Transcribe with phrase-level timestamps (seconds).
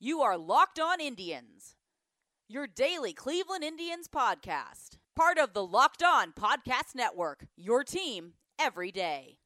[0.00, 1.74] You are Locked On Indians,
[2.48, 4.90] your daily Cleveland Indians podcast.
[5.16, 9.38] Part of the Locked On Podcast Network, your team every day.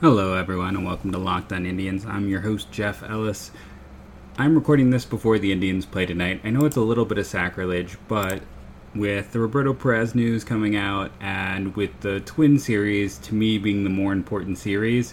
[0.00, 2.06] Hello, everyone, and welcome to Locked On Indians.
[2.06, 3.50] I'm your host, Jeff Ellis.
[4.38, 6.40] I'm recording this before the Indians play tonight.
[6.42, 8.40] I know it's a little bit of sacrilege, but
[8.94, 13.84] with the Roberto Perez news coming out and with the Twin series, to me being
[13.84, 15.12] the more important series,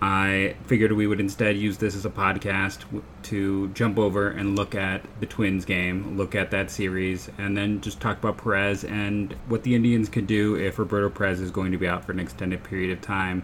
[0.00, 2.80] I figured we would instead use this as a podcast
[3.24, 7.80] to jump over and look at the Twins game, look at that series, and then
[7.80, 11.72] just talk about Perez and what the Indians could do if Roberto Perez is going
[11.72, 13.42] to be out for an extended period of time.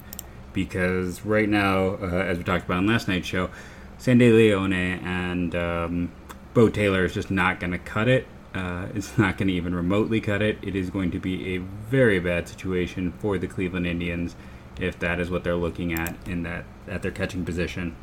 [0.53, 3.49] Because right now, uh, as we talked about on last night's show,
[3.97, 6.13] Sandy Leon and um,
[6.53, 8.27] Beau Taylor is just not going to cut it.
[8.55, 10.59] Uh, it's not going to even remotely cut it.
[10.61, 14.37] It is going to be a very bad situation for the Cleveland Indians
[14.81, 17.97] if that is what they're looking at in that at their catching position.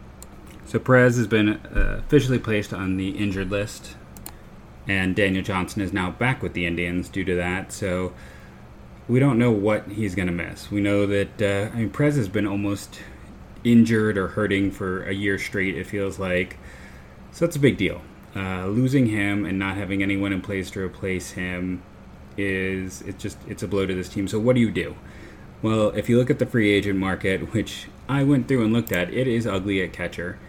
[0.66, 3.96] So Perez has been uh, officially placed on the injured list,
[4.88, 7.72] and Daniel Johnson is now back with the Indians due to that.
[7.72, 8.14] So
[9.08, 10.70] we don't know what he's going to miss.
[10.70, 13.00] We know that uh, I mean Perez has been almost
[13.64, 15.76] injured or hurting for a year straight.
[15.76, 16.58] It feels like
[17.32, 18.02] so that's a big deal.
[18.36, 21.82] Uh, losing him and not having anyone in place to replace him
[22.38, 24.28] is it's just it's a blow to this team.
[24.28, 24.96] So what do you do?
[25.62, 28.92] Well, if you look at the free agent market, which I went through and looked
[28.92, 30.40] at, it is ugly at catcher.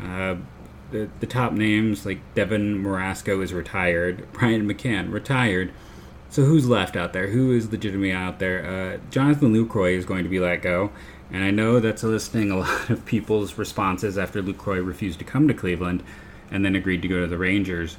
[0.00, 0.36] Uh,
[0.90, 5.72] the, the top names like Devin Mesoraco is retired, Brian McCann retired.
[6.30, 7.28] So who's left out there?
[7.28, 8.64] Who is legitimately out there?
[8.64, 10.92] Uh, Jonathan Lucroy is going to be let go,
[11.32, 15.48] and I know that's eliciting a lot of people's responses after Lucroy refused to come
[15.48, 16.04] to Cleveland,
[16.50, 17.96] and then agreed to go to the Rangers.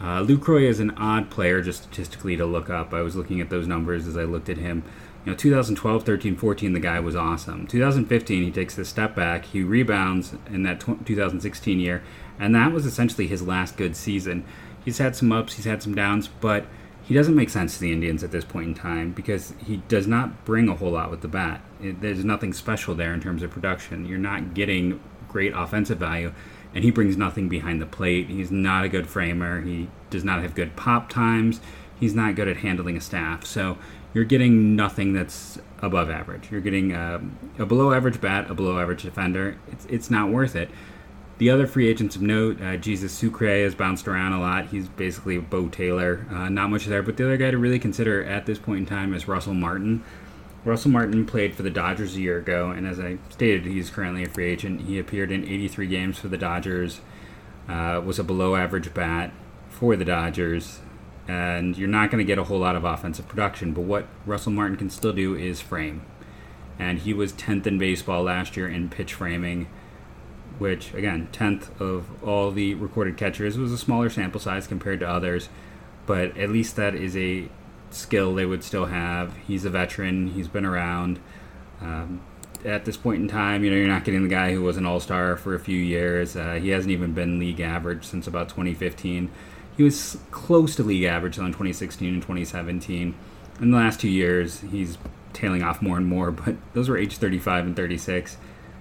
[0.00, 2.92] Uh, Lucroy is an odd player, just statistically to look up.
[2.92, 4.82] I was looking at those numbers as I looked at him.
[5.26, 7.66] You know, 2012, 13, 14, the guy was awesome.
[7.66, 9.46] 2015, he takes a step back.
[9.46, 12.04] He rebounds in that 2016 year,
[12.38, 14.44] and that was essentially his last good season.
[14.84, 16.66] He's had some ups, he's had some downs, but
[17.02, 20.06] he doesn't make sense to the Indians at this point in time because he does
[20.06, 21.60] not bring a whole lot with the bat.
[21.82, 24.06] It, there's nothing special there in terms of production.
[24.06, 26.32] You're not getting great offensive value,
[26.72, 28.28] and he brings nothing behind the plate.
[28.28, 29.60] He's not a good framer.
[29.60, 31.60] He does not have good pop times.
[31.98, 33.44] He's not good at handling a staff.
[33.44, 33.76] So
[34.16, 36.50] you're getting nothing that's above average.
[36.50, 37.20] You're getting a,
[37.58, 39.58] a below average bat, a below average defender.
[39.70, 40.70] It's, it's not worth it.
[41.36, 44.68] The other free agents of note, uh, Jesus Sucre has bounced around a lot.
[44.68, 46.26] He's basically a Beau Taylor.
[46.30, 47.02] Uh, not much there.
[47.02, 50.02] But the other guy to really consider at this point in time is Russell Martin.
[50.64, 54.24] Russell Martin played for the Dodgers a year ago, and as I stated, he's currently
[54.24, 54.80] a free agent.
[54.80, 57.02] He appeared in 83 games for the Dodgers,
[57.68, 59.30] uh, was a below average bat
[59.68, 60.80] for the Dodgers,
[61.28, 63.72] and you're not going to get a whole lot of offensive production.
[63.72, 66.02] But what Russell Martin can still do is frame.
[66.78, 69.66] And he was 10th in baseball last year in pitch framing,
[70.58, 75.08] which, again, 10th of all the recorded catchers was a smaller sample size compared to
[75.08, 75.48] others.
[76.04, 77.48] But at least that is a
[77.90, 79.36] skill they would still have.
[79.46, 81.18] He's a veteran, he's been around.
[81.80, 82.20] Um,
[82.64, 84.86] at this point in time, you know, you're not getting the guy who was an
[84.86, 86.36] all star for a few years.
[86.36, 89.30] Uh, he hasn't even been league average since about 2015.
[89.76, 93.14] He was close to league average on 2016 and 2017.
[93.60, 94.98] In the last two years, he's
[95.32, 98.38] tailing off more and more, but those were age 35 and 36.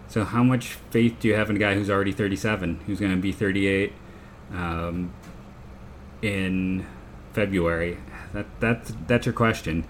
[0.07, 3.11] So, how much faith do you have in a guy who's already 37, who's going
[3.11, 3.91] to be 38
[4.53, 5.13] um,
[6.22, 6.85] in
[7.34, 7.97] February?
[8.34, 9.85] That, that's, that's your question.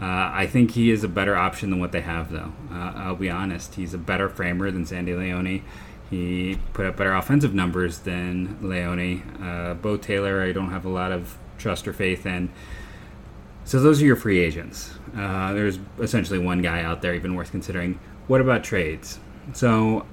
[0.00, 2.52] Uh, I think he is a better option than what they have, though.
[2.70, 3.76] Uh, I'll be honest.
[3.76, 5.62] He's a better framer than Sandy Leon.
[6.14, 9.20] He put up better offensive numbers than Leon.
[9.42, 12.52] Uh, Beau Taylor, I don't have a lot of trust or faith in.
[13.64, 14.94] So those are your free agents.
[15.16, 17.98] Uh, there's essentially one guy out there even worth considering.
[18.28, 19.18] What about trades?
[19.54, 20.06] So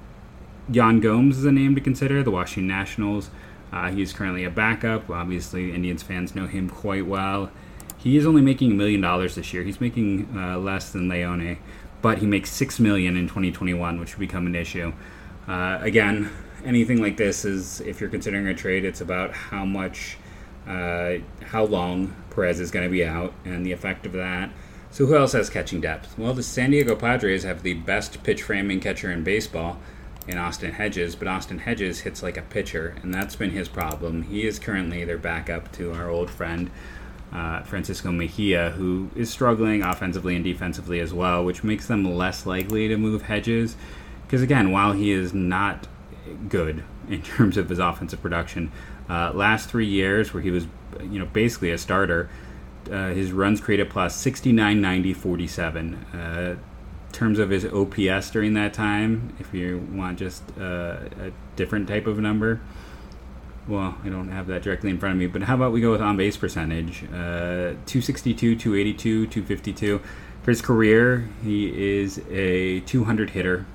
[0.68, 2.24] Yan Gomes is a name to consider.
[2.24, 3.30] The Washington Nationals.
[3.72, 5.08] Uh, he's currently a backup.
[5.08, 7.52] Obviously, Indians fans know him quite well.
[7.96, 9.62] He is only making a million dollars this year.
[9.62, 11.58] He's making uh, less than Leon,
[12.00, 14.92] but he makes six million in 2021, which would become an issue.
[15.48, 16.30] Uh, again,
[16.64, 20.16] anything like this is if you're considering a trade, it's about how much,
[20.66, 21.14] uh,
[21.44, 24.50] how long Perez is going to be out and the effect of that.
[24.90, 26.18] So who else has catching depth?
[26.18, 29.78] Well, the San Diego Padres have the best pitch framing catcher in baseball
[30.28, 34.22] in Austin Hedges, but Austin Hedges hits like a pitcher, and that's been his problem.
[34.22, 36.70] He is currently their backup to our old friend
[37.32, 42.46] uh, Francisco Mejia, who is struggling offensively and defensively as well, which makes them less
[42.46, 43.76] likely to move Hedges
[44.32, 45.86] because again, while he is not
[46.48, 48.72] good in terms of his offensive production,
[49.10, 50.66] uh, last three years where he was,
[51.02, 52.30] you know, basically a starter,
[52.90, 55.94] uh, his runs created plus 69, 90, 47.
[55.94, 56.56] Uh,
[57.12, 62.06] terms of his OPS during that time, if you want just uh, a different type
[62.06, 62.58] of number,
[63.68, 65.90] well, I don't have that directly in front of me, but how about we go
[65.90, 67.04] with on base percentage?
[67.04, 70.00] Uh, 262, 282, 252.
[70.42, 73.66] For his career, he is a 200 hitter.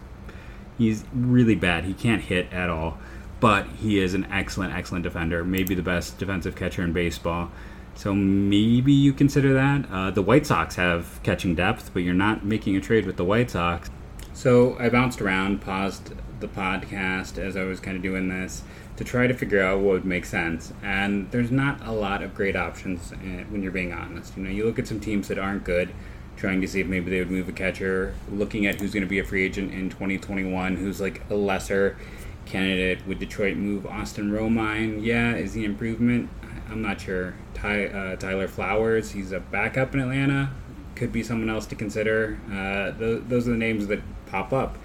[0.77, 1.85] He's really bad.
[1.85, 2.97] He can't hit at all,
[3.39, 5.44] but he is an excellent, excellent defender.
[5.44, 7.51] Maybe the best defensive catcher in baseball.
[7.95, 9.89] So maybe you consider that.
[9.91, 13.24] Uh, the White Sox have catching depth, but you're not making a trade with the
[13.24, 13.89] White Sox.
[14.33, 18.62] So I bounced around, paused the podcast as I was kind of doing this
[18.97, 20.74] to try to figure out what would make sense.
[20.83, 24.38] And there's not a lot of great options eh, when you're being honest.
[24.38, 25.89] You know, you look at some teams that aren't good,
[26.38, 29.10] trying to see if maybe they would move a catcher, looking at who's going to
[29.10, 31.98] be a free agent in 2021, who's like a lesser
[32.45, 33.06] candidate.
[33.07, 35.04] Would Detroit move Austin Romine?
[35.04, 36.30] Yeah, is he improvement?
[36.69, 37.34] I'm not sure.
[37.54, 40.51] Ty, uh, Tyler Flowers, he's a backup in Atlanta.
[40.95, 42.39] Could be someone else to consider.
[42.51, 44.78] Uh, th- those are the names that pop up.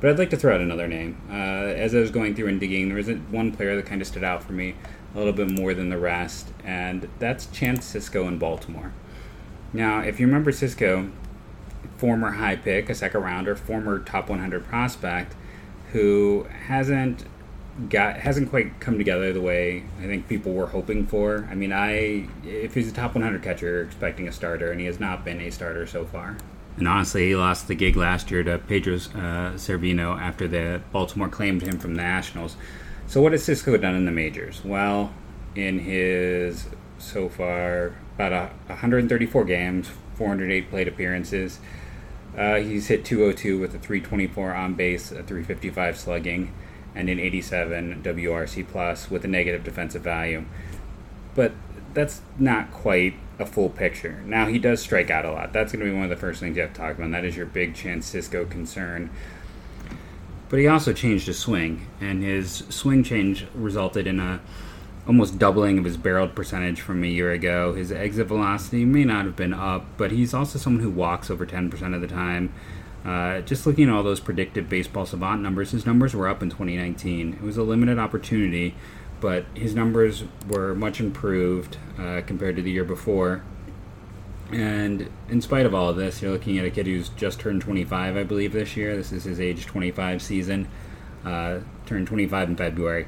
[0.00, 1.20] But I'd like to throw out another name.
[1.30, 4.06] Uh, as I was going through and digging, there was one player that kind of
[4.06, 4.74] stood out for me
[5.14, 8.92] a little bit more than the rest, and that's Chance Sisco in Baltimore.
[9.72, 11.10] Now, if you remember Sisco,
[11.96, 15.34] former high pick, a second rounder, former top 100 prospect,
[15.92, 17.24] who hasn't
[17.90, 21.46] got hasn't quite come together the way I think people were hoping for.
[21.50, 24.98] I mean, I if he's a top 100 catcher, expecting a starter, and he has
[24.98, 26.36] not been a starter so far.
[26.76, 31.28] And honestly, he lost the gig last year to Pedro uh, Severino after the Baltimore
[31.28, 32.56] claimed him from the Nationals.
[33.06, 34.62] So what has Sisco done in the majors?
[34.62, 35.12] Well,
[35.54, 36.66] in his
[36.98, 41.60] so far about a, 134 games, 408 plate appearances.
[42.36, 46.52] Uh, he's hit 202 with a 324 on base, a 355 slugging,
[46.94, 50.44] and an 87 WRC plus with a negative defensive value.
[51.34, 51.52] But
[51.94, 54.22] that's not quite a full picture.
[54.26, 55.52] Now he does strike out a lot.
[55.52, 57.10] That's going to be one of the first things you have to talk about.
[57.10, 59.10] That is your big Chance Sisco concern.
[60.48, 64.40] But he also changed his swing, and his swing change resulted in a
[65.06, 67.74] almost doubling of his barreled percentage from a year ago.
[67.74, 71.46] His exit velocity may not have been up, but he's also someone who walks over
[71.46, 72.52] 10% of the time.
[73.04, 76.50] Uh, just looking at all those predictive baseball savant numbers, his numbers were up in
[76.50, 77.34] 2019.
[77.34, 78.74] It was a limited opportunity,
[79.20, 83.44] but his numbers were much improved uh, compared to the year before.
[84.50, 87.62] And in spite of all of this, you're looking at a kid who's just turned
[87.62, 88.96] 25, I believe, this year.
[88.96, 90.68] This is his age 25 season.
[91.24, 93.06] Uh, turned 25 in February.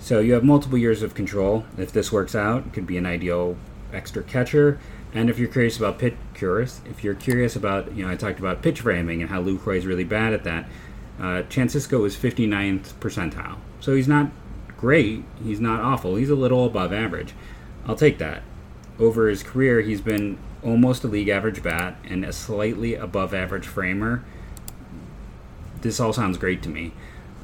[0.00, 1.64] So you have multiple years of control.
[1.76, 3.56] If this works out, could be an ideal
[3.92, 4.80] extra catcher.
[5.12, 8.38] And if you're curious about pitch curious, if you're curious about, you know, I talked
[8.38, 10.66] about pitch framing and how Lucroy is really bad at that.
[11.20, 14.30] Uh, Chance Sisco is 59th percentile, so he's not
[14.78, 15.24] great.
[15.44, 16.16] He's not awful.
[16.16, 17.34] He's a little above average.
[17.86, 18.42] I'll take that.
[18.98, 23.66] Over his career, he's been almost a league average bat and a slightly above average
[23.66, 24.24] framer.
[25.82, 26.92] This all sounds great to me.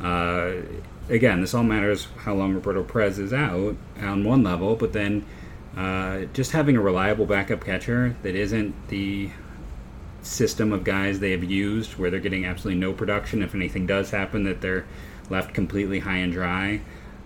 [0.01, 0.63] Uh,
[1.09, 5.25] again, this all matters how long Roberto Perez is out on one level, but then
[5.77, 9.31] uh, just having a reliable backup catcher that isn't the
[10.23, 13.43] system of guys they have used where they're getting absolutely no production.
[13.43, 14.87] If anything does happen, that they're
[15.31, 16.81] left completely high and dry.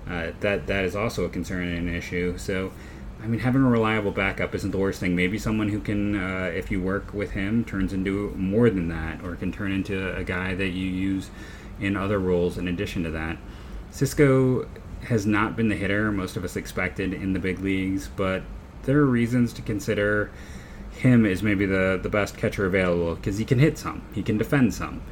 [0.09, 2.37] Uh, that that is also a concern and an issue.
[2.37, 2.73] So,
[3.23, 5.15] I mean, having a reliable backup isn't the worst thing.
[5.15, 9.23] Maybe someone who can, uh, if you work with him, turns into more than that,
[9.23, 11.31] or can turn into a guy that you use
[11.79, 13.37] in other roles in addition to that.
[13.93, 14.69] Sisco
[15.03, 18.43] has not been the hitter most of us expected in the big leagues, but
[18.83, 20.31] there are reasons to consider
[20.93, 24.39] him as maybe the, the best catcher available because he can hit some, he can
[24.39, 25.03] defend some.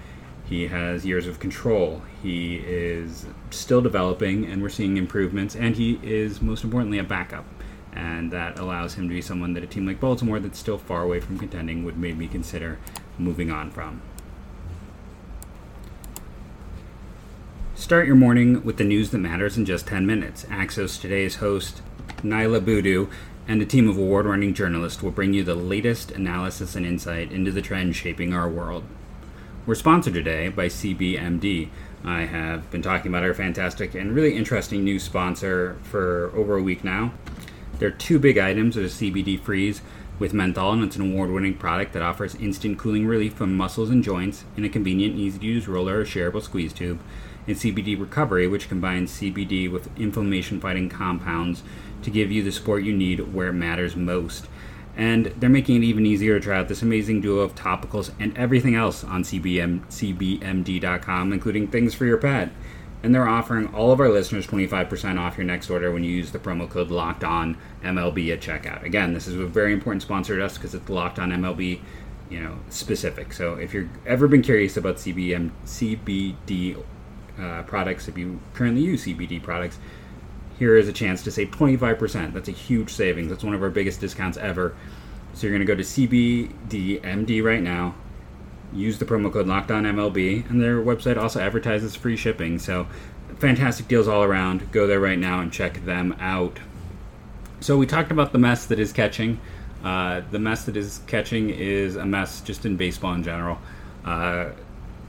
[0.49, 2.03] He has years of control.
[2.23, 5.55] He is still developing, and we're seeing improvements.
[5.55, 7.45] And he is, most importantly, a backup.
[7.93, 11.03] And that allows him to be someone that a team like Baltimore, that's still far
[11.03, 12.79] away from contending, would maybe consider
[13.19, 14.01] moving on from.
[17.89, 20.45] Start your morning with the news that matters in just 10 minutes.
[20.51, 21.81] Axios Today's host,
[22.19, 23.07] Niala Boodhoo,
[23.49, 27.33] and a team of award winning journalists will bring you the latest analysis and insight
[27.33, 28.85] into the trends shaping our world.
[29.65, 31.71] We're sponsored today by CBDMD.
[32.05, 36.63] I have been talking about our fantastic and really interesting new sponsor for over a
[36.63, 37.15] week now.
[37.79, 39.81] There are two big items of CBD Freeze
[40.19, 43.89] with menthol, and it's an award winning product that offers instant cooling relief from muscles
[43.89, 47.01] and joints in a convenient, easy to use roller or shareable squeeze tube
[47.49, 51.63] and CBD Recovery, which combines CBD with inflammation fighting compounds
[52.03, 54.47] to give you the support you need where it matters most.
[54.97, 58.37] And they're making it even easier to try out this amazing duo of topicals and
[58.37, 62.51] everything else on CBM, CBDMD.com, including things for your pet.
[63.03, 66.33] And they're offering all of our listeners 25% off your next order when you use
[66.33, 68.83] the promo code Locked On MLB at checkout.
[68.83, 71.81] Again, this is a very important sponsor to us because it's Locked On MLB,
[72.29, 73.33] you know, specific.
[73.33, 76.83] So if you've ever been curious about CBM, CBD
[77.41, 79.79] uh, products, if you currently use CBD products,
[80.59, 82.33] here is a chance to save 25%.
[82.33, 83.31] That's a huge savings.
[83.31, 84.75] That's one of our biggest discounts ever.
[85.35, 87.95] So you're going to go to CBDMD right now,
[88.73, 92.59] use the promo code LockedOnMLB, and their website also advertises free shipping.
[92.59, 92.89] So
[93.39, 94.73] fantastic deals all around.
[94.73, 96.59] Go there right now and check them out.
[97.61, 99.41] So we talked about the mess that is catching.
[99.85, 103.59] Uh, the mess that is catching is a mess just in baseball in general.
[104.05, 104.51] Uh,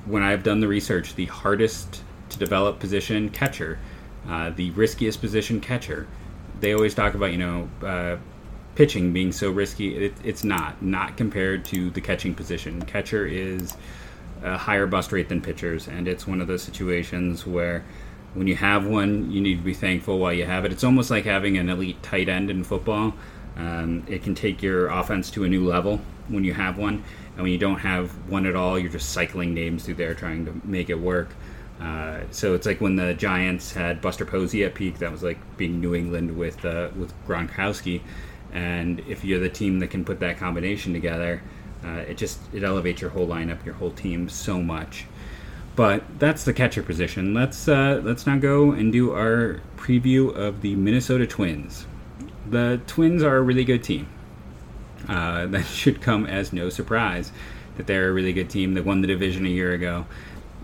[0.05, 3.79] when I've done the research, the hardest to develop position catcher,
[4.27, 6.07] uh, the riskiest position catcher.
[6.59, 8.17] They always talk about you know uh,
[8.75, 10.05] pitching being so risky.
[10.05, 12.81] It, it's not not compared to the catching position.
[12.83, 13.75] Catcher is
[14.43, 17.83] a higher bust rate than pitchers, and it's one of those situations where
[18.33, 20.71] when you have one, you need to be thankful while you have it.
[20.71, 23.13] It's almost like having an elite tight end in football.
[23.57, 27.43] Um, it can take your offense to a new level when you have one, and
[27.43, 30.61] when you don't have one at all, you're just cycling names through there trying to
[30.63, 31.29] make it work.
[31.81, 34.99] Uh, so it's like when the Giants had Buster Posey at peak.
[34.99, 38.01] That was like being New England with uh, with Gronkowski.
[38.51, 41.41] And if you're the team that can put that combination together,
[41.83, 45.05] uh, it just it elevates your whole lineup, your whole team so much.
[45.75, 47.33] But that's the catcher position.
[47.33, 51.85] Let's uh, let's now go and do our preview of the Minnesota Twins.
[52.49, 54.07] The Twins are a really good team.
[55.07, 57.31] Uh, that should come as no surprise
[57.77, 60.05] that they're a really good team that won the division a year ago.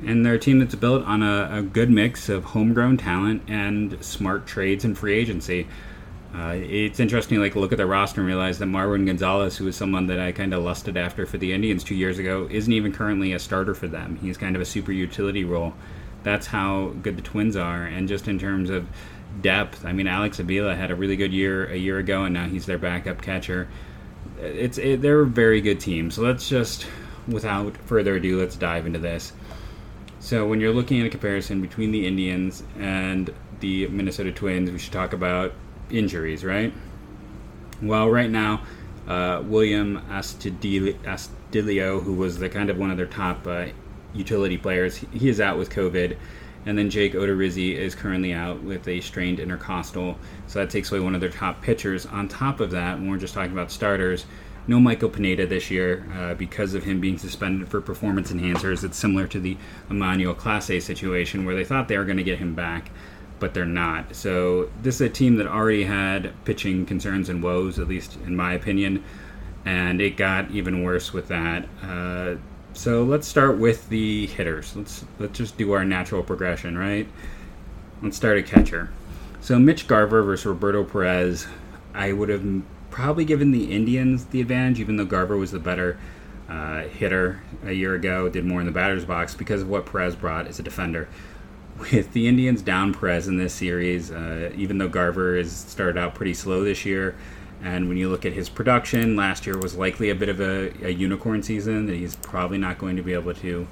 [0.04, 4.04] And they're a team that's built on a, a good mix of homegrown talent and
[4.04, 5.68] smart trades and free agency.
[6.36, 9.78] Uh, it's interesting, like look at the roster and realize that Marwin Gonzalez, who was
[9.78, 12.92] someone that I kind of lusted after for the Indians two years ago, isn't even
[12.92, 14.18] currently a starter for them.
[14.18, 15.74] He's kind of a super utility role.
[16.24, 18.86] That's how good the Twins are, and just in terms of
[19.42, 22.48] depth, I mean, Alex Avila had a really good year a year ago, and now
[22.48, 23.70] he's their backup catcher.
[24.42, 26.12] It's it, they're a very good team.
[26.12, 26.86] So let's just,
[27.30, 29.32] without further ado, let's dive into this.
[30.26, 34.80] So when you're looking at a comparison between the Indians and the Minnesota Twins, we
[34.80, 35.54] should talk about
[35.92, 36.74] injuries, right?
[37.80, 38.64] Well, right now,
[39.08, 43.68] uh, William Astudillo, who was the kind of one of their top uh,
[44.16, 46.18] utility players, he is out with COVID.
[46.66, 50.18] And then Jake Odorizzi is currently out with a strained intercostal.
[50.48, 52.08] So that takes away one of their top pitchers.
[52.08, 54.26] On top of that, when we're just talking about starters,
[54.68, 58.84] no Michael Pineda this year uh, because of him being suspended for performance enhancers.
[58.84, 59.58] It's similar to the
[59.90, 62.90] Emmanuel Clase situation where they thought they were going to get him back
[63.40, 64.16] but they're not.
[64.16, 68.36] So this is a team that already had pitching concerns and woes, at least in
[68.36, 69.04] my opinion,
[69.66, 71.68] and it got even worse with that.
[71.84, 72.36] Uh,
[72.74, 74.76] so let's start with the hitters.
[74.76, 77.08] Let's let's just do our natural progression, right?
[78.02, 78.90] Let's start at catcher.
[79.42, 81.48] So Mitch Garver versus Roberto Perez.
[81.94, 82.44] I would have
[82.96, 86.00] probably given the Indians the advantage, even though Garver was the better
[86.48, 90.16] uh, hitter a year ago, did more in the batter's box because of what Perez
[90.16, 91.10] brought as a defender
[91.78, 96.16] with the Indians down Perez in this series, uh, even though Garver has started out
[96.16, 97.18] pretty slow this year,
[97.62, 100.72] and when you look at his production, last year was likely a bit of a,
[100.82, 103.68] a unicorn season that he's probably not going to be able to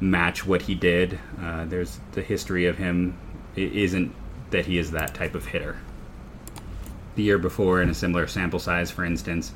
[0.00, 1.18] match what he did.
[1.38, 3.18] Uh, there's the history of him
[3.56, 4.14] it isn't
[4.52, 5.76] that he is that type of hitter.
[7.16, 9.52] The year before, in a similar sample size, for instance,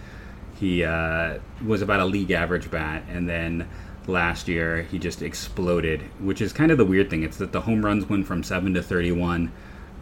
[0.59, 3.69] he uh, was about a league average bat, and then
[4.07, 7.23] last year he just exploded, which is kind of the weird thing.
[7.23, 9.53] It's that the home runs went from seven to thirty-one,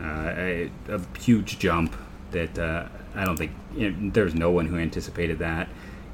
[0.01, 1.97] uh, a, a, huge jump
[2.31, 5.69] that uh, I don't think you know, there's no one who anticipated that.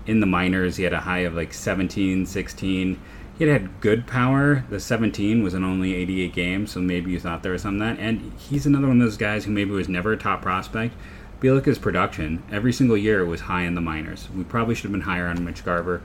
[0.07, 3.01] In the minors, he had a high of like 17, 16.
[3.39, 4.65] He had, had good power.
[4.69, 7.99] The 17 was in only 88 games, so maybe you thought there was some that.
[7.99, 10.95] And he's another one of those guys who maybe was never a top prospect.
[11.43, 14.29] His production, every single year was high in the minors.
[14.31, 16.01] We probably should have been higher on Mitch Garver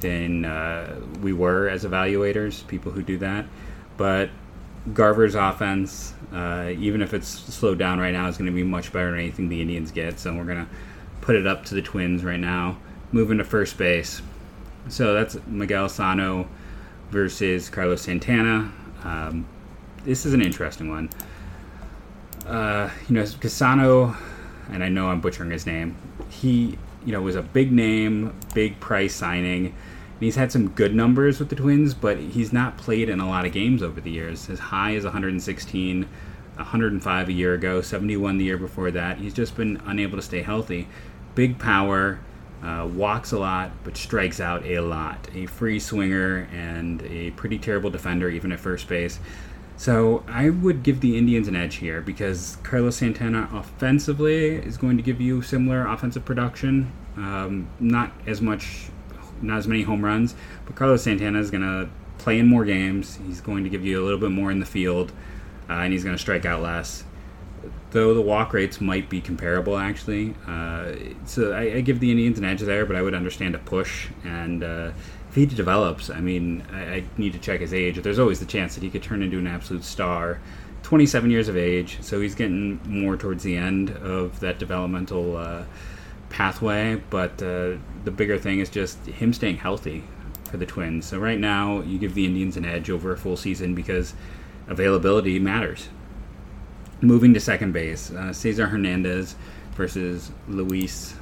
[0.00, 3.46] than uh, we were as evaluators, people who do that.
[3.96, 4.28] But
[4.92, 8.92] Garver's offense, uh, even if it's slowed down right now, is going to be much
[8.92, 10.18] better than anything the Indians get.
[10.18, 10.70] So we're going to
[11.22, 12.76] put it up to the Twins right now.
[13.12, 14.20] Moving to first base.
[14.88, 16.48] So that's Miguel Sano
[17.10, 18.72] versus Carlos Santana.
[19.04, 19.46] Um,
[20.04, 21.08] this is an interesting one.
[22.46, 24.16] Uh, you know, Casano,
[24.70, 25.96] and I know I'm butchering his name.
[26.28, 29.74] He, you know, was a big name, big price signing
[30.22, 33.28] and he's had some good numbers with the Twins, but he's not played in a
[33.28, 34.46] lot of games over the years.
[34.46, 36.08] His high is 116,
[36.54, 39.18] 105 a year ago, 71 the year before that.
[39.18, 40.86] He's just been unable to stay healthy.
[41.34, 42.20] Big power,
[42.62, 45.26] uh, walks a lot, but strikes out a lot.
[45.34, 49.18] A free swinger and a pretty terrible defender, even at first base.
[49.82, 54.96] So I would give the Indians an edge here because Carlos Santana offensively is going
[54.96, 56.92] to give you similar offensive production.
[57.16, 58.90] Um, not as much
[59.40, 60.36] not as many home runs,
[60.66, 63.18] but Carlos Santana is going to play in more games.
[63.26, 65.10] He's going to give you a little bit more in the field,
[65.68, 67.02] uh, and he's going to strike out less.
[67.90, 70.36] though the walk rates might be comparable actually.
[70.46, 70.92] Uh,
[71.24, 74.06] so I, I, give the Indians an edge there, but I would understand a push.
[74.22, 74.92] And uh,
[75.32, 77.96] if he develops, I mean, I, I, need to check his age.
[77.96, 80.42] There's always the chance that he could turn into an absolute star.
[80.82, 85.64] 27 years of age, so he's getting more towards the end of that developmental uh,
[86.28, 87.00] pathway.
[87.08, 90.04] But uh, the bigger thing is just him staying healthy
[90.50, 91.06] for the Twins.
[91.06, 94.12] So right now, you give the Indians an edge over a full season because
[94.66, 95.88] availability matters.
[97.00, 99.34] Moving to second base, uh, Cesar Hernandez
[99.76, 101.14] versus Luis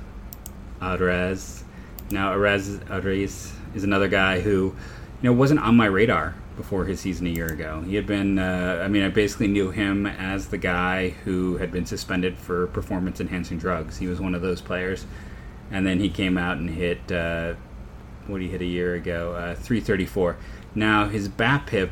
[0.82, 1.62] Arraez.
[2.10, 4.74] Now, Arraez, Arraez is another guy who,
[5.22, 7.82] you know, wasn't on my radar before his season a year ago.
[7.82, 11.72] He had been, uh, I mean, I basically knew him as the guy who had
[11.72, 13.98] been suspended for performance enhancing drugs.
[13.98, 15.06] He was one of those players.
[15.70, 17.54] And then he came out and hit, uh,
[18.26, 19.32] what did he hit a year ago?
[19.34, 20.36] Uh, 334.
[20.74, 21.90] Now, his BABIP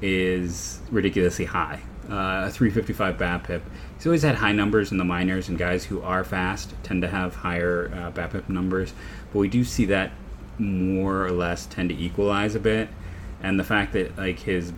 [0.00, 3.62] is ridiculously high uh, a 355 BABIP.
[3.96, 7.08] He's always had high numbers in the minors, and guys who are fast tend to
[7.08, 8.92] have higher uh, BABIP numbers.
[9.32, 10.10] But we do see that
[10.60, 12.88] more or less tend to equalize a bit,
[13.42, 14.72] and the fact that like his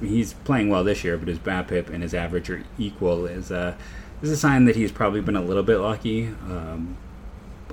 [0.00, 3.58] he's playing well this year, but his BABIP and his average are equal is a
[3.58, 3.74] uh,
[4.22, 6.96] is a sign that he's probably been a little bit lucky um,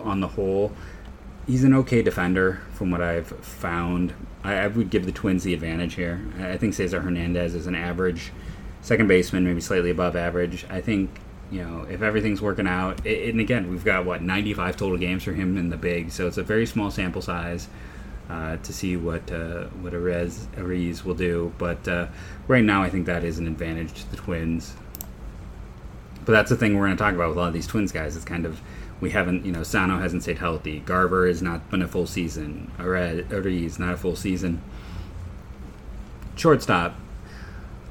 [0.02, 0.74] on the whole.
[1.48, 4.14] He's an okay defender from what I've found.
[4.44, 6.22] I, I would give the Twins the advantage here.
[6.40, 8.32] I think Cesar Hernandez is an average
[8.82, 10.66] second baseman, maybe slightly above average.
[10.70, 11.10] I think
[11.54, 15.24] you know if everything's working out, it, and again we've got what 95 total games
[15.24, 17.68] for him in the big, so it's a very small sample size.
[18.30, 22.08] Uh, to see what uh, what Arraez, Arraez will do, but uh,
[22.48, 24.74] right now I think that is an advantage to the Twins.
[26.26, 27.92] But that's the thing we're going to talk about with a lot of these Twins
[27.92, 28.16] guys.
[28.16, 28.62] It's kind of
[29.02, 30.80] we haven't, you know, Sano hasn't stayed healthy.
[30.80, 32.72] Garver has not been a full season.
[32.80, 34.62] Arraez not a full season.
[36.38, 36.96] Shortstop,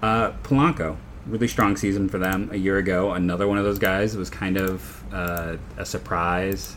[0.01, 3.13] uh, Polanco, really strong season for them a year ago.
[3.13, 6.77] Another one of those guys was kind of uh, a surprise.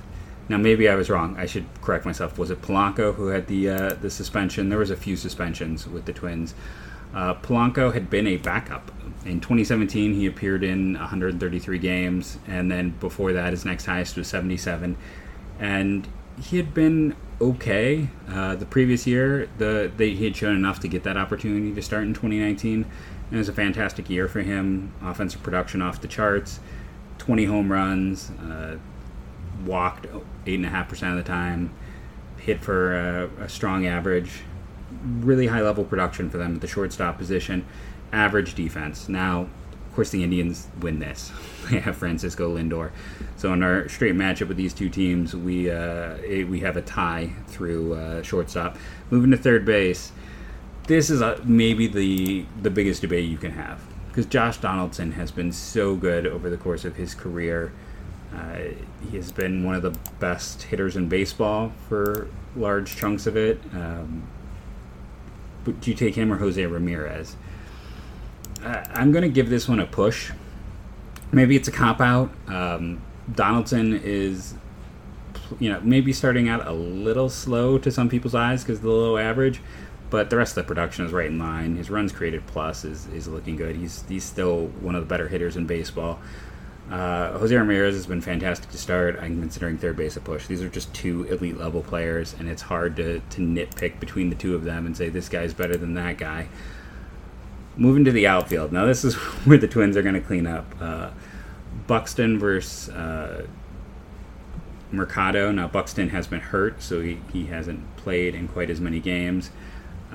[0.49, 1.35] Now maybe I was wrong.
[1.37, 2.37] I should correct myself.
[2.37, 4.69] Was it Polanco who had the uh, the suspension?
[4.69, 6.53] There was a few suspensions with the Twins.
[7.13, 8.91] Uh, Polanco had been a backup
[9.25, 10.13] in 2017.
[10.13, 14.97] He appeared in 133 games, and then before that, his next highest was 77.
[15.59, 16.07] And
[16.39, 18.09] he had been okay.
[18.29, 21.81] Uh, the previous year, the they, he had shown enough to get that opportunity to
[21.81, 22.85] start in 2019.
[23.31, 24.93] It was a fantastic year for him.
[25.01, 26.59] Offensive production off the charts,
[27.17, 28.77] 20 home runs, uh,
[29.65, 30.05] walked
[30.45, 31.73] 8.5% of the time,
[32.37, 34.43] hit for a, a strong average.
[35.03, 37.65] Really high level production for them at the shortstop position.
[38.11, 39.09] Average defense.
[39.09, 41.31] Now, of course, the Indians win this.
[41.71, 42.91] they have Francisco Lindor.
[43.37, 47.31] So in our straight matchup with these two teams, we uh, we have a tie
[47.47, 48.77] through uh, shortstop.
[49.09, 50.11] Moving to third base,
[50.87, 55.31] this is a, maybe the the biggest debate you can have because Josh Donaldson has
[55.31, 57.73] been so good over the course of his career.
[58.33, 58.59] Uh,
[59.09, 63.59] he has been one of the best hitters in baseball for large chunks of it.
[63.73, 64.23] Um,
[65.65, 67.35] but do you take him or Jose Ramirez?
[68.63, 70.31] Uh, I'm going to give this one a push.
[71.31, 72.31] Maybe it's a cop out.
[72.47, 73.01] Um,
[73.33, 74.53] Donaldson is,
[75.59, 79.17] you know, maybe starting out a little slow to some people's eyes because the low
[79.17, 79.61] average
[80.09, 81.75] but the rest of the production is right in line.
[81.75, 83.75] His runs created plus is, is looking good.
[83.75, 86.19] He's he's still one of the better hitters in baseball.
[86.89, 89.17] Uh, Jose Ramirez has been fantastic to start.
[89.19, 90.45] I'm considering third base a push.
[90.45, 94.35] These are just two elite level players, and it's hard to, to nitpick between the
[94.35, 96.47] two of them and say this guy's better than that guy.
[97.75, 98.71] Moving to the outfield.
[98.71, 99.15] Now, this is
[99.45, 100.75] where the Twins are going to clean up.
[100.79, 101.09] Uh,
[101.87, 103.47] Buxton versus uh,
[104.91, 105.51] Mercado.
[105.51, 109.49] Now, Buxton has been hurt, so he, he hasn't played in quite as many games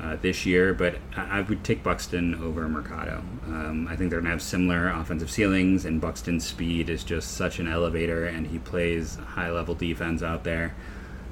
[0.03, 3.23] uh, this year, but I, would take Buxton over Mercado.
[3.47, 7.33] Um, I think they're going to have similar offensive ceilings, and Buxton's speed is just
[7.33, 10.75] such an elevator, and he plays high level defense out there.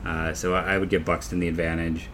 [0.04, 2.08] Uh, so I, I, would give Buxton the advantage.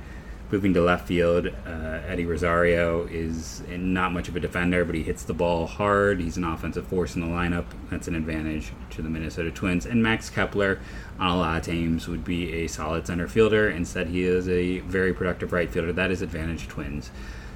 [0.50, 5.02] Moving to left field, uh, Eddie Rosario is not much of a defender, but he
[5.02, 6.20] hits the ball hard.
[6.20, 7.64] He's an offensive force in the lineup.
[7.90, 9.84] That's an advantage to the Minnesota Twins.
[9.84, 10.78] And Max Kepler
[11.18, 13.68] on a lot of teams would be a solid center fielder.
[13.68, 15.92] Instead, he is a very productive right fielder.
[15.92, 17.10] That is advantage Twins.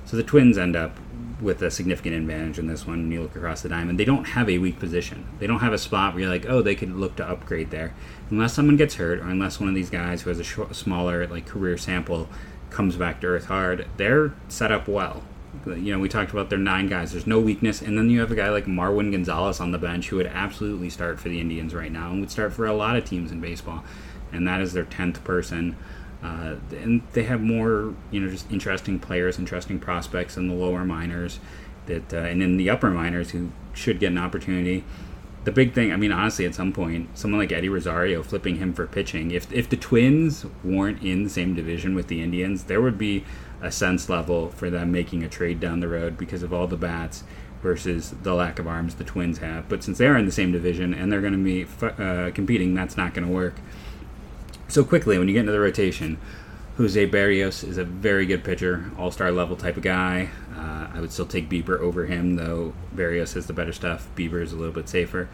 [0.05, 0.97] So the Twins end up
[1.41, 4.01] with a significant advantage in this one when you look across the diamond.
[4.01, 5.29] They don't have a weak position.
[5.39, 7.95] They don't have a spot where you're like, oh, they could look to upgrade there.
[8.31, 11.47] Unless someone gets hurt, or unless one of these guys who has a smaller like
[11.47, 12.29] career sample
[12.71, 15.23] comes back to earth hard, they're set up well.
[15.67, 17.13] You know, we talked about their nine guys.
[17.13, 20.09] There's no weakness, and then you have a guy like Marwin Gonzalez on the bench
[20.09, 22.97] who would absolutely start for the Indians right now, and would start for a lot
[22.97, 23.83] of teams in baseball,
[24.33, 25.77] and that is their tenth person.
[26.23, 30.85] Uh, and they have more, you know, just interesting players, interesting prospects in the lower
[30.85, 31.41] minors,
[31.87, 34.85] that uh, and in the upper minors who should get an opportunity.
[35.49, 38.75] The big thing, I mean, honestly, at some point, someone like Eddie Rosario flipping him
[38.75, 39.31] for pitching.
[39.31, 43.25] If if the Twins weren't in the same division with the Indians, there would be
[43.63, 46.77] a sense level for them making a trade down the road because of all the
[46.77, 47.25] bats
[47.63, 49.71] versus the lack of arms the Twins have.
[49.71, 52.99] But since they're in the same division and they're going to be uh, competing, that's
[52.99, 53.55] not going to work.
[54.69, 56.19] So quickly, when you get into the rotation,
[56.77, 60.29] Jose Berrios is a very good pitcher, all star level type of guy.
[60.59, 64.09] Uh, I would still take Bieber over him, though Berrios has the better stuff.
[64.17, 65.29] Bieber is a little bit safer.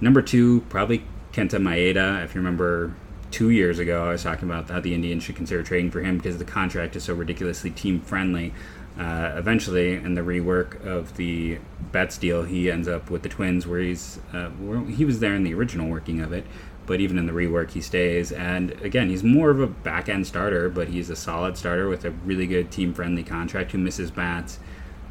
[0.00, 2.24] Number two, probably Kenta Maeda.
[2.24, 2.94] If you remember
[3.30, 6.16] two years ago, I was talking about how the Indians should consider trading for him
[6.16, 8.52] because the contract is so ridiculously team friendly.
[8.98, 11.58] Uh, eventually, in the rework of the
[11.92, 15.34] Betts deal, he ends up with the Twins, where he's uh, where he was there
[15.34, 16.44] in the original working of it,
[16.86, 18.32] but even in the rework, he stays.
[18.32, 22.04] And again, he's more of a back end starter, but he's a solid starter with
[22.04, 24.58] a really good team friendly contract who misses bats.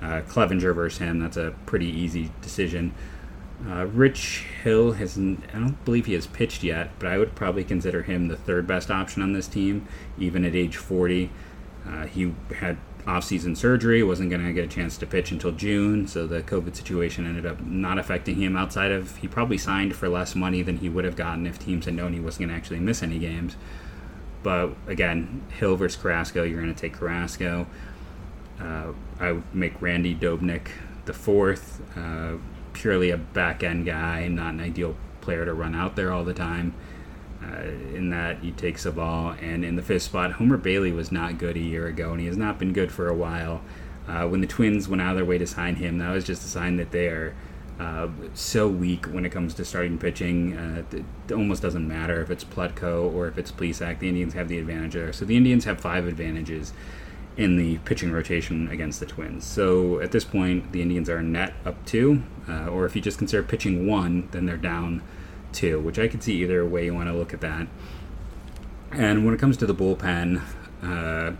[0.01, 2.93] Uh, Clevinger versus him, that's a pretty easy decision.
[3.67, 7.65] Uh, Rich Hill has, I don't believe he has pitched yet, but I would probably
[7.65, 9.86] consider him the third best option on this team,
[10.17, 11.29] even at age 40.
[11.86, 12.77] Uh, he had
[13.09, 16.75] off-season surgery, wasn't going to get a chance to pitch until June, so the COVID
[16.75, 18.55] situation ended up not affecting him.
[18.55, 21.85] Outside of he probably signed for less money than he would have gotten if teams
[21.85, 23.55] had known he wasn't going to actually miss any games.
[24.43, 27.67] But again, Hill versus Carrasco, you're going to take Carrasco.
[28.59, 30.69] Uh, I would make Randy Dobnak
[31.05, 32.33] the fourth, uh,
[32.73, 36.33] purely a back end guy, not an ideal player to run out there all the
[36.33, 36.73] time.
[37.41, 39.34] Uh, in that he takes take ball.
[39.41, 42.28] and in the fifth spot, Homer Bailey was not good a year ago, and he
[42.28, 43.62] has not been good for a while.
[44.08, 46.43] Uh, when the Twins went out of their way to sign him, that was just
[46.43, 47.34] a sign that they are
[47.80, 50.58] uh, so weak when it comes to starting pitching.
[50.58, 53.99] Uh, it almost doesn't matter if it's Plutko or if it's Plesac.
[53.99, 55.13] The Indians have the advantage there.
[55.13, 56.73] So the Indians have five advantages
[57.38, 59.45] in the pitching rotation against the Twins.
[59.45, 63.17] So at this point, the Indians are net up two, uh, or if you just
[63.17, 65.02] consider pitching one, then they're down
[65.51, 67.67] two, which I could see either way you want to look at that.
[68.91, 70.41] And when it comes to the bullpen,
[70.81, 71.33] uh,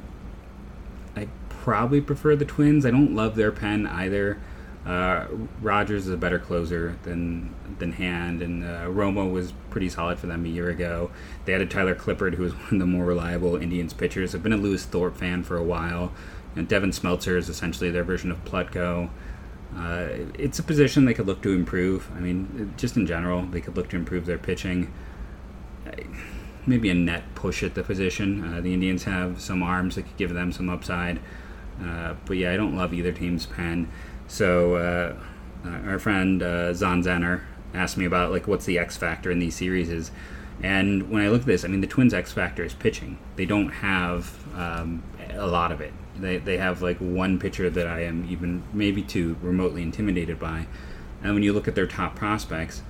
[1.16, 2.86] I probably prefer the Twins.
[2.86, 4.40] I don't love their pen either.
[4.86, 5.28] Uh,
[5.62, 10.28] Rogers is a better closer than than Hand, and uh, Romo was pretty solid for
[10.28, 11.12] them a year ago.
[11.46, 14.34] They added Tyler Clippard, who was one of the more reliable Indians pitchers.
[14.34, 16.14] I've been a Lewis Thorpe fan for a while,
[16.56, 19.10] and Devin Smeltzer is essentially their version of Plutko.
[19.76, 22.10] Uh, it's a position they could look to improve.
[22.16, 24.92] I mean, just in general, they could look to improve their pitching.
[26.66, 28.44] Maybe a net push at the position.
[28.44, 31.20] Uh, the Indians have some arms that could give them some upside.
[31.82, 33.90] Uh, but yeah, I don't love either team's pen.
[34.28, 35.16] So uh,
[35.86, 37.42] our friend uh, Zon Zenner
[37.74, 40.12] asked me about like what's the X factor in these series is.
[40.62, 43.18] And when I look at this, I mean, the Twins' X factor is pitching.
[43.38, 45.94] They don't have um, a lot of it.
[46.20, 50.68] They, they have like one pitcher that I am even maybe two remotely intimidated by.
[51.24, 52.82] And when you look at their top prospects,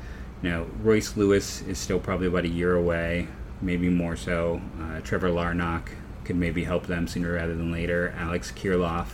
[0.42, 3.28] you know, Royce Lewis is still probably about a year away,
[3.62, 4.62] maybe more so.
[4.82, 5.90] Uh, Trevor Larnach
[6.24, 8.14] could maybe help them sooner rather than later.
[8.18, 9.08] Alex Kirilloff.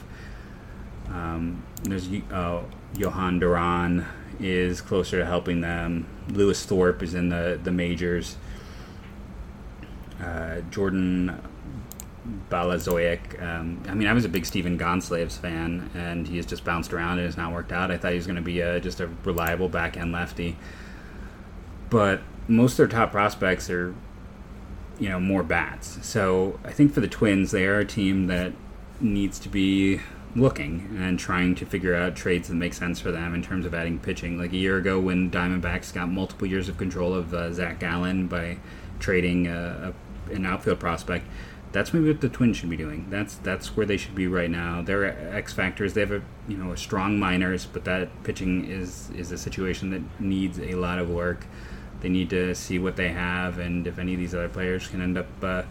[1.08, 4.06] Um, there's uh, Jhoan Duran
[4.40, 6.08] is closer to helping them.
[6.30, 8.38] Lewis Thorpe is in the, the majors.
[10.22, 11.42] Uh, Jordan
[12.50, 13.42] Balazovic.
[13.42, 16.94] Um, I mean, I was a big Stephen Gonsalves fan, and he has just bounced
[16.94, 17.92] around and has not worked out.
[17.92, 20.58] I thought he was going to be a, just a reliable back end lefty.
[21.90, 23.96] But most of their top prospects are,
[25.00, 26.06] you know, more bats.
[26.06, 28.54] So I think for the Twins, they are a team that
[29.00, 30.00] needs to be
[30.36, 33.74] looking and trying to figure out trades that make sense for them in terms of
[33.74, 34.38] adding pitching.
[34.38, 38.28] Like a year ago, when Diamondbacks got multiple years of control of uh, Zac Gallen
[38.28, 38.58] by
[39.00, 39.94] trading uh,
[40.30, 41.26] a, an outfield prospect
[41.76, 43.06] that's maybe what the Twins should be doing.
[43.10, 44.82] That's that's where they should be right now.
[44.82, 45.94] Their X factors.
[45.94, 49.90] They have a you know a strong minors, but that pitching is is a situation
[49.90, 51.46] that needs a lot of work.
[52.00, 55.02] They need to see what they have, and if any of these other players can
[55.02, 55.64] end up uh,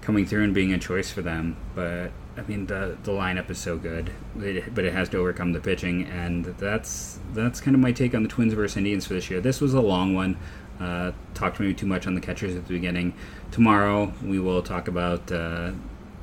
[0.00, 1.56] coming through and being a choice for them.
[1.76, 5.52] But I mean, the the lineup is so good, it, but it has to overcome
[5.52, 9.14] the pitching, and that's that's kind of my take on the Twins versus Indians for
[9.14, 9.40] this year.
[9.40, 10.38] This was a long one.
[10.80, 13.14] Uh, talked maybe too much on the catchers at the beginning.
[13.50, 15.72] Tomorrow we will talk about uh,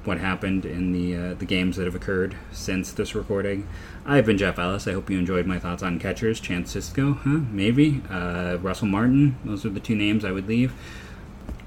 [0.04, 3.68] what happened in the uh, the games that have occurred since this recording.
[4.06, 4.88] I've been Jeff Ellis.
[4.88, 6.40] I hope you enjoyed my thoughts on catchers.
[6.40, 7.42] Chance Sisco, huh?
[7.50, 8.02] Maybe.
[8.10, 9.38] Uh, Russell Martin.
[9.46, 10.74] Those are the two names I would leave.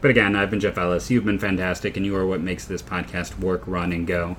[0.01, 1.11] But again, I've been Jeff Ellis.
[1.11, 4.37] You've been fantastic, and you are what makes this podcast work, run, and go.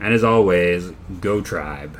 [0.00, 1.98] And as always, go tribe.